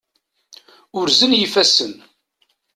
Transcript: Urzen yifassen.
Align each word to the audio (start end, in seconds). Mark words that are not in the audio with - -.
Urzen 0.99 1.31
yifassen. 1.39 1.93